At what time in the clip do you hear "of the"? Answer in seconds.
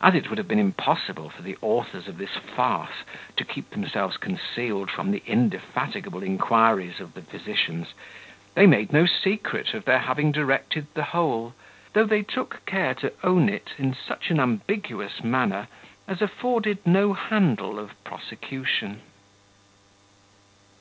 6.98-7.22